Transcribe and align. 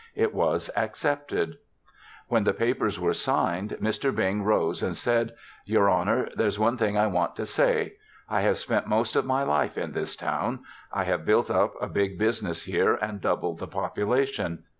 It 0.15 0.33
was 0.33 0.71
accepted. 0.75 1.59
When 2.27 2.43
the 2.43 2.55
papers 2.55 2.99
were 2.99 3.13
signed, 3.13 3.77
Mr. 3.79 4.11
Bing 4.11 4.43
rose 4.43 4.81
and 4.81 4.97
said, 4.97 5.33
"Your 5.63 5.91
Honor, 5.91 6.27
there's 6.35 6.57
one 6.57 6.75
thing 6.75 6.97
I 6.97 7.05
want 7.05 7.35
to 7.35 7.45
say. 7.45 7.97
I 8.27 8.41
have 8.41 8.57
spent 8.57 8.87
most 8.87 9.15
of 9.15 9.25
my 9.27 9.43
life 9.43 9.77
in 9.77 9.91
this 9.91 10.15
town. 10.15 10.63
I 10.91 11.03
have 11.03 11.23
built 11.23 11.51
up 11.51 11.75
a 11.79 11.85
big 11.85 12.17
business 12.17 12.63
here 12.63 12.95
and 12.95 13.21
doubled 13.21 13.59
the 13.59 13.67
population. 13.67 14.63